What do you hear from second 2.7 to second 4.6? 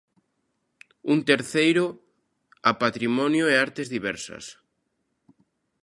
patrimonio e artes diversas.